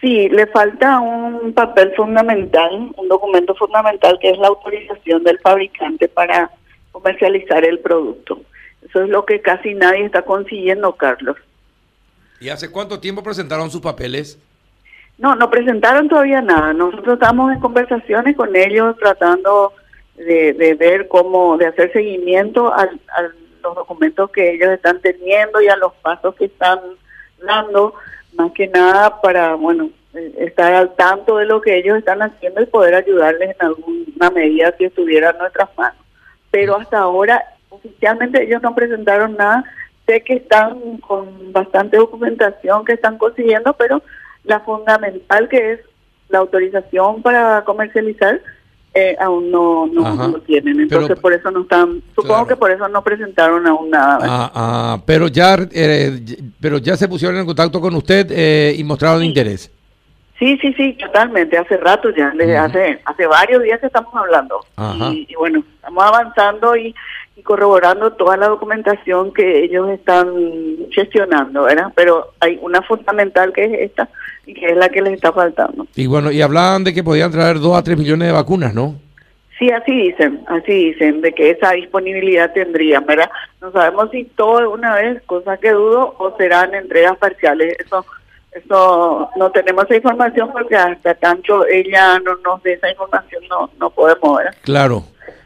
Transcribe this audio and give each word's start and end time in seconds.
Sí, 0.00 0.28
le 0.30 0.46
falta 0.46 0.98
un 1.00 1.52
papel 1.52 1.92
fundamental, 1.94 2.90
un 2.96 3.08
documento 3.08 3.54
fundamental 3.54 4.18
que 4.20 4.30
es 4.30 4.38
la 4.38 4.48
autorización 4.48 5.22
del 5.24 5.38
fabricante 5.40 6.08
para 6.08 6.50
comercializar 6.92 7.64
el 7.64 7.78
producto. 7.80 8.40
Eso 8.82 9.02
es 9.02 9.10
lo 9.10 9.26
que 9.26 9.40
casi 9.40 9.74
nadie 9.74 10.06
está 10.06 10.22
consiguiendo, 10.22 10.92
Carlos. 10.96 11.36
¿Y 12.40 12.48
hace 12.48 12.70
cuánto 12.70 12.98
tiempo 12.98 13.22
presentaron 13.22 13.70
sus 13.70 13.82
papeles? 13.82 14.38
No, 15.18 15.34
no 15.34 15.50
presentaron 15.50 16.08
todavía 16.08 16.40
nada. 16.40 16.72
Nosotros 16.72 17.14
estamos 17.14 17.52
en 17.52 17.60
conversaciones 17.60 18.34
con 18.34 18.56
ellos 18.56 18.96
tratando 18.98 19.74
de, 20.16 20.76
ver 20.78 21.08
cómo, 21.08 21.58
de 21.58 21.66
hacer 21.66 21.92
seguimiento 21.92 22.72
a, 22.72 22.88
los 23.62 23.74
documentos 23.74 24.30
que 24.30 24.54
ellos 24.54 24.70
están 24.70 25.00
teniendo 25.00 25.60
y 25.60 25.68
a 25.68 25.76
los 25.76 25.92
pasos 25.96 26.34
que 26.36 26.46
están 26.46 26.80
dando, 27.44 27.94
más 28.34 28.52
que 28.52 28.68
nada 28.68 29.20
para, 29.20 29.54
bueno, 29.54 29.90
eh, 30.14 30.34
estar 30.38 30.72
al 30.74 30.94
tanto 30.96 31.36
de 31.36 31.46
lo 31.46 31.60
que 31.60 31.78
ellos 31.78 31.98
están 31.98 32.22
haciendo 32.22 32.62
y 32.62 32.66
poder 32.66 32.94
ayudarles 32.94 33.50
en 33.50 33.66
alguna 33.66 34.30
medida 34.30 34.74
si 34.76 34.84
estuviera 34.84 35.30
en 35.30 35.38
nuestras 35.38 35.68
manos. 35.76 36.00
Pero 36.50 36.76
hasta 36.76 36.98
ahora, 36.98 37.42
oficialmente 37.68 38.42
ellos 38.42 38.62
no 38.62 38.74
presentaron 38.74 39.36
nada. 39.36 39.64
Sé 40.06 40.22
que 40.22 40.34
están 40.34 40.98
con 40.98 41.52
bastante 41.52 41.96
documentación 41.96 42.84
que 42.84 42.94
están 42.94 43.18
consiguiendo, 43.18 43.72
pero 43.74 44.02
la 44.44 44.60
fundamental 44.60 45.48
que 45.48 45.72
es 45.72 45.80
la 46.28 46.38
autorización 46.38 47.22
para 47.22 47.62
comercializar, 47.64 48.40
eh, 48.94 49.16
aún 49.20 49.50
no, 49.50 49.86
no, 49.86 50.28
lo 50.28 50.40
tienen. 50.40 50.80
Entonces, 50.80 51.18
por 51.20 51.32
eso 51.32 51.50
no 51.50 51.62
están. 51.62 52.02
Supongo 52.14 52.46
que 52.46 52.56
por 52.56 52.70
eso 52.72 52.88
no 52.88 53.04
presentaron 53.04 53.66
aún 53.66 53.90
nada. 53.90 54.18
Ah, 54.22 54.50
ah, 54.54 55.02
pero 55.06 55.28
ya 55.28 55.56
eh, 55.70 56.20
pero 56.60 56.78
ya 56.78 56.96
se 56.96 57.08
pusieron 57.08 57.38
en 57.38 57.46
contacto 57.46 57.80
con 57.80 57.94
usted 57.94 58.26
eh, 58.30 58.74
y 58.76 58.84
mostraron 58.84 59.24
interés. 59.24 59.70
Sí, 60.38 60.56
sí, 60.62 60.72
sí, 60.72 60.94
totalmente. 60.94 61.58
Hace 61.58 61.76
rato 61.76 62.08
ya, 62.16 62.32
desde 62.34 62.56
hace 62.56 63.00
hace 63.04 63.26
varios 63.26 63.62
días 63.62 63.78
que 63.78 63.86
estamos 63.86 64.14
hablando. 64.14 64.60
Y, 65.12 65.26
y, 65.28 65.34
bueno, 65.34 65.62
estamos 65.74 66.02
avanzando 66.02 66.76
y, 66.76 66.94
y, 67.36 67.42
corroborando 67.42 68.12
toda 68.12 68.38
la 68.38 68.48
documentación 68.48 69.34
que 69.34 69.64
ellos 69.64 69.90
están 69.90 70.32
gestionando, 70.92 71.64
¿verdad? 71.64 71.92
Pero 71.94 72.32
hay 72.40 72.58
una 72.62 72.80
fundamental 72.80 73.52
que 73.52 73.64
es 73.64 73.90
esta, 73.90 74.08
que 74.46 74.64
es 74.64 74.76
la 74.78 74.88
que 74.88 75.02
les 75.02 75.12
está 75.12 75.30
faltando. 75.30 75.86
Y 75.94 76.06
bueno, 76.06 76.30
y 76.30 76.40
hablaban 76.40 76.84
de 76.84 76.94
que 76.94 77.04
podían 77.04 77.30
traer 77.30 77.60
2 77.60 77.76
a 77.76 77.82
3 77.82 77.98
millones 77.98 78.28
de 78.28 78.32
vacunas, 78.32 78.72
¿no? 78.72 78.94
Sí, 79.60 79.70
así 79.70 79.92
dicen, 79.92 80.42
así 80.46 80.86
dicen, 80.86 81.20
de 81.20 81.32
que 81.32 81.50
esa 81.50 81.72
disponibilidad 81.72 82.50
tendrían, 82.54 83.04
¿verdad? 83.04 83.30
No 83.60 83.70
sabemos 83.70 84.10
si 84.10 84.24
todo 84.24 84.70
una 84.70 84.94
vez, 84.94 85.22
cosa 85.26 85.58
que 85.58 85.70
dudo, 85.70 86.14
o 86.18 86.34
serán 86.38 86.74
entregas 86.74 87.18
parciales. 87.18 87.76
Eso 87.78 88.06
eso 88.52 89.30
no 89.36 89.50
tenemos 89.52 89.84
esa 89.84 89.96
información 89.96 90.50
porque 90.50 90.74
hasta 90.74 91.14
tanto 91.14 91.66
ella 91.66 92.18
no 92.20 92.34
nos 92.36 92.62
dé 92.62 92.72
esa 92.72 92.90
información 92.90 93.44
no, 93.48 93.70
no 93.78 93.90
podemos, 93.90 94.38
¿verdad? 94.38 94.56
Claro, 94.62 95.04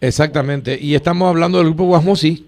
exactamente. 0.00 0.78
Y 0.80 0.94
estamos 0.94 1.28
hablando 1.28 1.58
del 1.58 1.66
grupo 1.66 1.86
Guasmosi. 1.86 2.46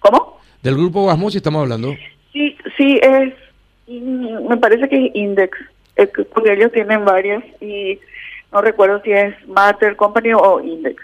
¿Cómo? 0.00 0.40
Del 0.62 0.74
grupo 0.74 1.02
Guasmosi 1.02 1.36
estamos 1.36 1.62
hablando. 1.62 1.94
Sí, 2.32 2.56
sí, 2.76 2.98
es 3.02 3.34
me 3.86 4.56
parece 4.56 4.88
que 4.88 5.06
es 5.06 5.14
Index, 5.14 5.58
porque 6.32 6.54
ellos 6.54 6.72
tienen 6.72 7.04
varias 7.04 7.44
y 7.60 8.00
no 8.52 8.62
recuerdo 8.62 9.00
si 9.02 9.12
es 9.12 9.34
Matter 9.48 9.96
Company 9.96 10.32
o 10.32 10.60
Index. 10.60 11.02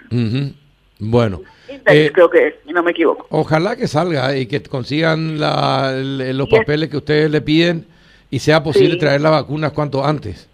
Bueno. 0.99 1.43
Index 1.69 1.97
eh, 1.97 2.11
creo 2.13 2.31
que 2.31 2.49
es, 2.49 2.55
si 2.65 2.73
no 2.73 2.83
me 2.83 2.91
equivoco. 2.93 3.27
Ojalá 3.31 3.77
que 3.77 3.87
salga 3.89 4.37
y 4.37 4.47
que 4.47 4.63
consigan 4.63 5.39
la, 5.39 5.93
los 5.93 6.49
papeles 6.49 6.89
que 6.89 6.97
ustedes 6.97 7.31
le 7.31 7.41
piden 7.41 7.87
y 8.31 8.39
sea 8.39 8.63
posible 8.63 8.97
traer 8.97 9.21
las 9.21 9.33
vacunas 9.33 9.73
cuanto 9.73 10.05
antes. 10.05 10.49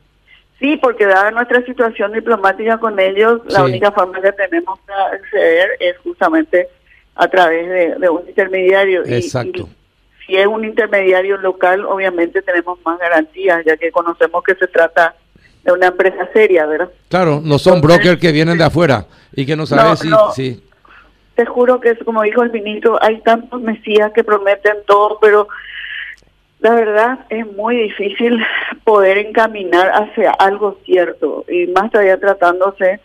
Sí, 0.58 0.76
porque 0.76 1.06
dada 1.06 1.30
nuestra 1.32 1.64
situación 1.64 2.12
diplomática 2.12 2.78
con 2.78 2.98
ellos, 3.00 3.40
la 3.48 3.64
única 3.64 3.90
forma 3.90 4.20
que 4.20 4.32
tenemos 4.32 4.78
de 4.86 4.94
acceder 5.16 5.70
es 5.80 5.98
justamente 5.98 6.68
a 7.17 7.27
través 7.28 7.98
de, 8.00 8.08
un 8.08 8.28
intermediario. 8.28 9.02
Exacto 9.05 9.68
si 10.27 10.36
es 10.36 10.46
un 10.46 10.64
intermediario 10.64 11.36
local, 11.36 11.84
obviamente 11.84 12.42
tenemos 12.42 12.78
más 12.84 12.98
garantías, 12.98 13.64
ya 13.64 13.77
que 13.77 13.90
conocemos 13.90 14.42
que 14.44 14.55
se 14.55 14.67
trata 14.67 15.14
de 15.64 15.73
una 15.73 15.89
empresa 15.89 16.28
seria, 16.33 16.67
¿verdad? 16.67 16.90
Claro, 17.08 17.40
no 17.42 17.58
son 17.58 17.80
brokers 17.80 18.20
que 18.20 18.33
vienen 18.33 18.58
de 18.58 18.64
afuera 18.64 19.06
y 19.34 19.46
que 19.46 19.56
no 19.56 19.67
saben 19.67 19.96
si, 20.34 20.62
Te 21.34 21.46
juro 21.46 21.80
que, 21.80 21.96
como 21.98 22.23
dijo 22.23 22.42
el 22.42 22.50
ministro, 22.50 22.98
hay 23.02 23.20
tantos 23.20 23.61
mesías 23.61 24.12
que 24.12 24.24
prometen 24.24 24.78
todo, 24.86 25.18
pero 25.20 25.48
la 26.61 26.74
verdad 26.74 27.27
es 27.28 27.46
muy 27.52 27.77
difícil 27.77 28.42
poder 28.84 29.18
encaminar 29.18 29.90
hacia 29.90 30.33
algo 30.33 30.78
cierto, 30.84 31.45
y 31.48 31.67
más 31.68 31.90
todavía 31.90 32.18
tratándose 32.18 33.00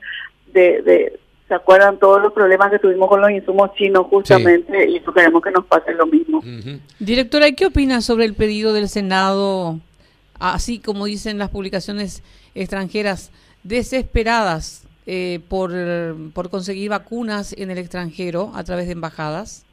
de 0.53 1.19
¿Se 1.47 1.53
acuerdan 1.53 1.97
todos 1.97 2.21
los 2.21 2.33
problemas 2.33 2.69
que 2.71 2.79
tuvimos 2.79 3.07
con 3.07 3.21
los 3.21 3.31
insumos 3.31 3.73
chinos 3.75 4.07
justamente? 4.09 4.89
Y 4.89 4.97
eso 4.97 5.13
queremos 5.13 5.41
que 5.41 5.51
nos 5.51 5.65
pase 5.65 5.93
lo 5.93 6.05
mismo. 6.05 6.43
Directora, 6.99 7.49
¿qué 7.53 7.67
opina 7.67 8.01
sobre 8.01 8.25
el 8.25 8.33
pedido 8.33 8.73
del 8.73 8.89
Senado, 8.89 9.79
así 10.39 10.79
como 10.79 11.05
dicen 11.05 11.37
las 11.37 11.49
publicaciones 11.49 12.21
extranjeras, 12.61 13.31
desesperadas 13.63 14.87
eh, 15.05 15.39
por, 15.49 15.71
por 16.33 16.49
conseguir 16.49 16.89
vacunas 16.89 17.53
en 17.57 17.71
el 17.71 17.77
extranjero 17.77 18.51
a 18.55 18.63
través 18.63 18.87
de 18.87 18.93
embajadas? 18.93 19.65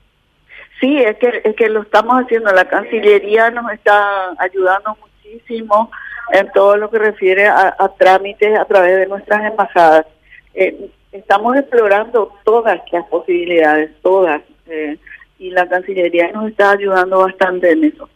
Sí, 0.81 0.99
es 0.99 1.17
que, 1.17 1.41
es 1.45 1.57
que 1.57 1.69
lo 1.69 1.83
estamos 1.83 2.23
haciendo. 2.23 2.53
La 2.53 2.67
Cancillería 2.67 3.51
nos 3.51 3.73
está 3.73 4.35
ayudando 4.39 4.97
muchísimo 5.01 5.91
en 6.33 6.51
todo 6.53 6.77
lo 6.77 6.91
que 6.91 6.99
refiere 6.99 7.47
a, 7.47 7.75
trámites 7.99 8.59
a 8.59 8.65
través 8.65 8.97
de 8.97 9.07
nuestras 9.07 9.51
embajadas. 9.51 10.07
Eh, 10.55 10.91
estamos 11.13 11.57
explorando 11.57 12.33
todas 12.45 12.81
las 12.93 13.07
posibilidades, 13.07 13.91
todas, 14.03 14.43
eh, 14.67 14.99
y 15.39 15.51
la 15.51 15.69
Cancillería 15.69 16.31
nos 16.33 16.51
está 16.51 16.73
ayudando 16.73 17.19
bastante 17.21 17.73
en 17.73 17.85
eso. 17.85 18.09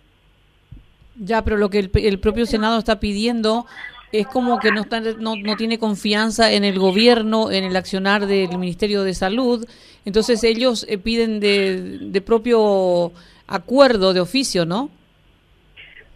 Ya, 1.16 1.42
pero 1.42 1.56
lo 1.56 1.68
que 1.68 1.90
el, 1.92 2.20
propio 2.20 2.46
Senado 2.46 2.78
está 2.78 3.00
pidiendo 3.00 3.66
es 4.12 4.26
como 4.26 4.58
que 4.58 4.70
no, 4.70 4.82
está, 4.82 5.00
no, 5.00 5.34
tiene 5.56 5.78
confianza 5.78 6.52
en 6.52 6.64
el 6.64 6.78
gobierno, 6.78 7.50
en 7.50 7.64
el 7.64 7.76
accionar 7.76 8.26
del 8.26 8.56
Ministerio 8.58 9.02
de 9.02 9.14
Salud, 9.14 9.66
entonces 10.04 10.42
ellos 10.44 10.86
eh, 10.88 10.98
piden 10.98 11.40
de, 11.40 12.22
propio 12.24 13.12
acuerdo 13.46 14.14
de 14.14 14.20
oficio, 14.20 14.64
¿no? 14.64 14.90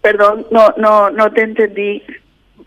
Perdón, 0.01 0.47
no, 0.51 0.75
no, 0.79 1.11
no 1.11 1.33
te 1.33 1.43
entendí, 1.43 2.03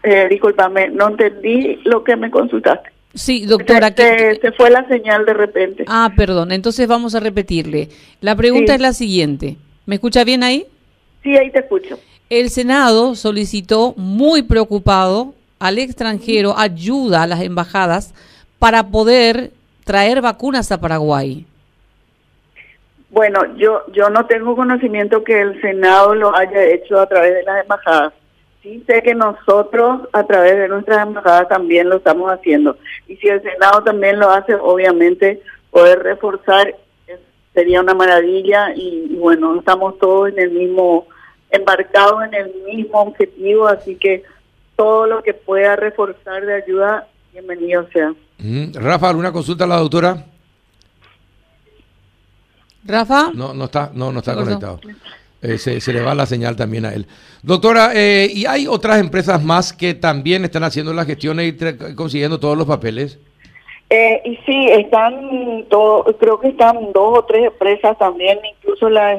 eh, 0.03 0.27
discúlpame, 0.29 0.89
no 0.89 1.09
entendí 1.09 1.79
lo 1.83 2.03
que 2.03 2.15
me 2.15 2.31
consultaste. 2.31 2.91
Sí, 3.15 3.45
doctora. 3.45 3.93
Se, 3.95 4.51
fue 4.57 4.69
la 4.69 4.85
señal 4.87 5.25
de 5.25 5.33
repente. 5.33 5.85
Ah, 5.87 6.11
perdón. 6.15 6.51
Entonces 6.51 6.85
vamos 6.85 7.15
a 7.15 7.21
repetirle. 7.21 7.87
La 8.19 8.35
pregunta 8.35 8.75
es 8.75 8.81
la 8.81 8.91
siguiente. 8.91 9.55
¿Me 9.85 9.95
escucha 9.95 10.25
bien 10.25 10.43
ahí? 10.43 10.65
Sí, 11.23 11.35
ahí 11.37 11.49
te 11.49 11.59
escucho. 11.59 11.97
El 12.29 12.49
Senado 12.49 13.15
solicitó, 13.15 13.93
muy 13.97 14.43
preocupado, 14.43 15.33
al 15.59 15.77
extranjero 15.77 16.57
ayuda 16.57 17.23
a 17.23 17.27
las 17.27 17.41
embajadas 17.41 18.13
para 18.59 18.89
poder 18.89 19.51
traer 19.83 20.21
vacunas 20.21 20.71
a 20.71 20.79
Paraguay. 20.79 21.45
Bueno, 23.09 23.55
yo 23.55 23.83
yo 23.93 24.09
no 24.09 24.25
tengo 24.25 24.55
conocimiento 24.55 25.23
que 25.23 25.39
el 25.39 25.61
Senado 25.61 26.15
lo 26.15 26.35
haya 26.35 26.63
hecho 26.63 26.99
a 26.99 27.07
través 27.07 27.33
de 27.33 27.43
las 27.43 27.61
embajadas 27.61 28.13
sí 28.65 28.83
sé 28.87 29.03
que 29.03 29.13
nosotros 29.13 30.09
a 30.11 30.23
través 30.23 30.57
de 30.57 30.67
nuestras 30.67 31.05
embajadas 31.05 31.47
también 31.47 31.87
lo 31.87 31.97
estamos 31.97 32.31
haciendo. 32.31 32.77
Y 33.07 33.15
si 33.17 33.27
el 33.27 33.41
Senado 33.43 33.83
también 33.83 34.19
lo 34.19 34.31
hace, 34.31 34.55
obviamente 34.55 35.41
poder 35.69 35.99
reforzar 35.99 36.75
sería 37.53 37.79
una 37.79 37.93
maravilla 37.93 38.73
y, 38.75 39.15
bueno, 39.17 39.57
estamos 39.59 39.97
todos 39.99 40.29
en 40.29 40.39
el 40.39 40.51
mismo, 40.51 41.07
embarcados 41.55 42.23
en 42.25 42.33
el 42.33 42.53
mismo 42.65 43.01
objetivo, 43.01 43.67
así 43.67 43.95
que 43.95 44.23
todo 44.75 45.07
lo 45.07 45.23
que 45.23 45.33
pueda 45.33 45.75
reforzar 45.75 46.45
de 46.45 46.55
ayuda, 46.55 47.07
bienvenido 47.33 47.87
sea. 47.91 48.13
Rafa, 48.73 49.09
¿alguna 49.09 49.31
consulta 49.31 49.63
a 49.63 49.67
la 49.67 49.77
doctora? 49.77 50.25
Rafa. 52.83 53.31
No, 53.33 53.53
no 53.53 53.65
está, 53.65 53.91
no, 53.93 54.11
no 54.11 54.19
está 54.19 54.35
conectado. 54.35 54.79
Eh, 55.41 55.57
se, 55.57 55.93
le 55.93 56.01
va 56.01 56.15
la 56.15 56.25
señal 56.25 56.55
también 56.55 56.85
a 56.85 56.93
él. 56.93 57.07
Doctora, 57.43 57.91
eh, 57.93 58.27
¿y 58.33 58.45
hay 58.45 58.67
otras 58.67 58.99
empresas 58.99 59.43
más 59.43 59.73
que 59.73 59.93
también 59.93 60.43
están 60.43 60.63
haciendo 60.63 60.93
las 60.93 61.05
gestiones 61.05 61.53
y 61.53 61.93
consiguiendo 61.95 62.39
todos 62.39 62.57
los 62.57 62.65
papeles? 62.65 63.19
Eh, 63.89 64.21
y 64.25 64.35
sí, 64.37 64.67
están, 64.71 65.65
todo, 65.69 66.03
creo 66.17 66.39
que 66.39 66.47
están 66.47 66.91
dos 66.93 67.19
o 67.19 67.25
tres 67.25 67.45
empresas 67.45 67.95
también, 67.99 68.39
incluso 68.57 68.89
la 68.89 69.13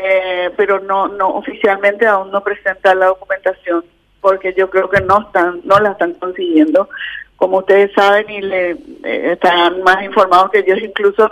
Sputnik, 0.00 0.56
pero 0.56 0.80
no, 0.80 1.08
no 1.08 1.28
oficialmente 1.28 2.06
aún 2.06 2.30
no 2.30 2.42
presentan 2.42 2.98
la 2.98 3.06
documentación, 3.06 3.84
porque 4.20 4.54
yo 4.56 4.68
creo 4.70 4.88
que 4.88 5.00
no 5.00 5.22
están, 5.22 5.60
no 5.64 5.78
la 5.78 5.92
están 5.92 6.14
consiguiendo. 6.14 6.88
Como 7.36 7.58
ustedes 7.58 7.90
saben 7.94 8.28
y 8.28 8.42
le 8.42 8.76
están 9.02 9.82
más 9.82 10.02
informados 10.02 10.50
que 10.50 10.64
yo, 10.66 10.74
incluso 10.82 11.30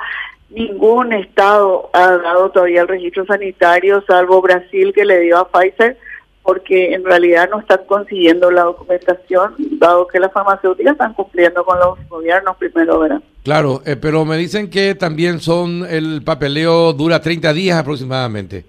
Ningún 0.50 1.12
estado 1.12 1.90
ha 1.92 2.16
dado 2.16 2.50
todavía 2.50 2.80
el 2.80 2.88
registro 2.88 3.26
sanitario, 3.26 4.02
salvo 4.06 4.40
Brasil 4.40 4.94
que 4.94 5.04
le 5.04 5.20
dio 5.20 5.36
a 5.36 5.48
Pfizer 5.48 5.98
porque 6.48 6.94
en 6.94 7.04
realidad 7.04 7.50
no 7.50 7.60
están 7.60 7.80
consiguiendo 7.86 8.50
la 8.50 8.62
documentación, 8.62 9.54
dado 9.72 10.06
que 10.06 10.18
las 10.18 10.32
farmacéuticas 10.32 10.92
están 10.92 11.12
cumpliendo 11.12 11.62
con 11.62 11.78
los 11.78 11.98
gobiernos 12.08 12.56
primero, 12.56 13.00
¿verdad? 13.00 13.20
Claro, 13.44 13.82
eh, 13.84 13.96
pero 13.96 14.24
me 14.24 14.38
dicen 14.38 14.70
que 14.70 14.94
también 14.94 15.40
son, 15.40 15.84
el 15.86 16.22
papeleo 16.24 16.94
dura 16.94 17.20
30 17.20 17.52
días 17.52 17.76
aproximadamente. 17.76 18.64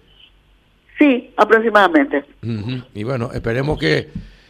Sí, 0.98 1.32
aproximadamente. 1.38 2.26
Y 2.94 3.06
bueno, 3.06 3.30
esperemos 3.34 3.80
que 3.80 4.10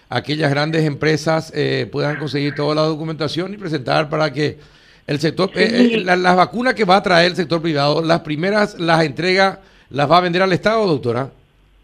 aquellas 0.09 0.49
grandes 0.49 0.83
empresas 0.85 1.53
eh, 1.55 1.87
puedan 1.91 2.17
conseguir 2.17 2.55
toda 2.55 2.73
la 2.73 2.81
documentación 2.81 3.53
y 3.53 3.57
presentar 3.57 4.09
para 4.09 4.33
que 4.33 4.57
el 5.05 5.19
sector, 5.19 5.51
eh, 5.53 6.01
las 6.03 6.35
vacunas 6.35 6.73
que 6.73 6.83
va 6.83 6.95
a 6.95 7.03
traer 7.03 7.29
el 7.29 7.35
sector 7.35 7.61
privado, 7.61 8.01
las 8.01 8.21
primeras 8.21 8.79
las 8.79 9.03
entrega, 9.03 9.59
las 9.91 10.09
va 10.09 10.17
a 10.17 10.21
vender 10.21 10.41
al 10.41 10.51
Estado, 10.51 10.87
doctora. 10.87 11.29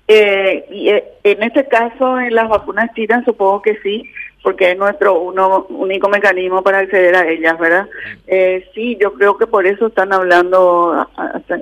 Eh, 0.08 0.66
y, 0.70 0.90
eh, 0.90 1.04
en 1.24 1.42
este 1.44 1.68
caso, 1.68 2.20
en 2.20 2.36
las 2.36 2.48
vacunas 2.48 2.94
tiran, 2.94 3.26
supongo 3.26 3.62
que 3.62 3.78
sí, 3.82 4.04
porque 4.44 4.72
es 4.72 4.78
nuestro 4.78 5.20
uno, 5.20 5.66
único 5.70 6.08
mecanismo 6.10 6.62
para 6.62 6.80
acceder 6.80 7.16
a 7.16 7.28
ellas, 7.28 7.58
¿verdad? 7.58 7.88
Eh, 8.28 8.70
sí, 8.76 8.98
yo 9.02 9.14
creo 9.14 9.38
que 9.38 9.48
por 9.48 9.66
eso 9.66 9.88
están 9.88 10.14
hablando, 10.14 11.08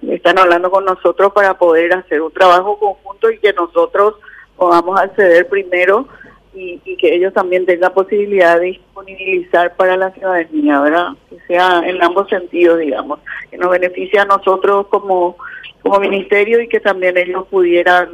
están 0.10 0.38
hablando 0.38 0.70
con 0.70 0.84
nosotros 0.84 1.32
para 1.32 1.58
poder 1.58 1.94
hacer 1.94 2.22
un 2.22 2.34
trabajo 2.34 2.78
conjunto 2.78 3.32
y 3.32 3.38
que 3.40 3.54
nosotros 3.54 4.16
podamos 4.58 5.00
acceder 5.00 5.48
primero 5.48 6.10
y, 6.54 6.82
y 6.84 6.98
que 6.98 7.16
ellos 7.16 7.34
también 7.34 7.66
tengan 7.66 7.94
posibilidad 7.94 8.60
de 8.60 8.66
disponibilizar 8.66 9.76
para 9.78 9.96
la 9.96 10.12
ciudadanía, 10.12 10.82
¿verdad? 10.82 11.08
Que 11.30 11.40
sea 11.48 11.82
en 11.86 12.04
ambos 12.04 12.28
sentidos, 12.28 12.80
digamos, 12.80 13.20
que 13.50 13.58
nos 13.58 13.72
beneficie 13.72 14.20
a 14.20 14.26
nosotros 14.26 14.88
como 14.88 15.38
como 15.84 16.00
ministerio 16.00 16.62
y 16.62 16.68
que 16.68 16.80
también 16.80 17.18
ellos 17.18 17.46
pudieran 17.50 18.10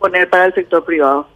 poner 0.00 0.28
para 0.28 0.46
el 0.46 0.54
sector 0.54 0.84
privado. 0.84 1.28